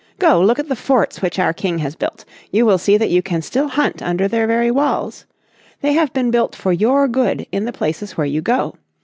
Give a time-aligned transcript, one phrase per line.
[0.17, 3.21] "Go, look at the forts which our King has built, you will see that you
[3.21, 5.27] can still hunt under their very walls.
[5.81, 8.77] They have been built for your good in the places where you go.